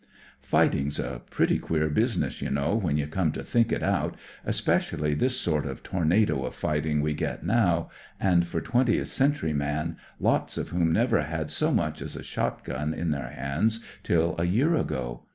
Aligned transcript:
"Fighting's 0.51 0.99
a 0.99 1.21
pretty 1.29 1.59
queer 1.59 1.87
business, 1.87 2.41
you 2.41 2.49
know, 2.49 2.73
when 2.75 2.97
you 2.97 3.05
come 3.05 3.31
to 3.33 3.43
think 3.43 3.71
it 3.71 3.83
out, 3.83 4.17
especially 4.43 5.13
this 5.13 5.39
sort 5.39 5.63
of 5.67 5.83
tornado 5.83 6.43
of 6.43 6.55
fighting 6.55 7.01
we 7.01 7.13
get 7.13 7.43
now, 7.45 7.91
and 8.19 8.47
for 8.47 8.61
twentieth 8.61 9.09
century 9.09 9.53
men, 9.53 9.97
lots 10.19 10.57
of 10.57 10.69
whom 10.69 10.91
never 10.91 11.21
had 11.21 11.51
so 11.51 11.71
much 11.71 12.01
as 12.01 12.15
a 12.15 12.23
shot 12.23 12.63
gun 12.63 12.95
in 12.95 13.11
their 13.11 13.37
hanr^i, 13.39 13.79
lill 14.09 14.33
a 14.39 14.45
year 14.45 14.73
ago. 14.75 15.27